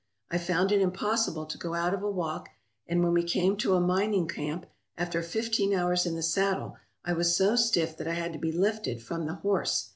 [0.31, 2.49] I found it im possible to go out of a walk,
[2.87, 4.65] and when we came to a mining camp,
[4.97, 8.51] after fifteen hours in the saddle, I was so stiff that I had to be
[8.51, 9.89] lifted from the horse.